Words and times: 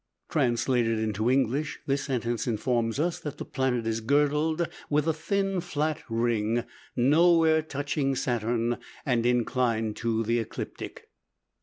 _"Translated 0.31 0.97
into 0.97 1.29
English, 1.29 1.79
this 1.85 2.05
sentence 2.05 2.47
informs 2.47 2.99
us 2.99 3.19
that 3.19 3.37
the 3.37 3.45
planet 3.45 3.85
"is 3.85 4.01
girdled 4.01 4.67
with 4.89 5.05
a 5.07 5.13
thin, 5.13 5.61
flat 5.61 6.01
ring, 6.09 6.63
nowhere 6.95 7.61
touching 7.61 8.15
Saturn, 8.15 8.79
and 9.05 9.27
inclined 9.27 9.95
to 9.97 10.23
the 10.23 10.39
ecliptic"! 10.39 11.11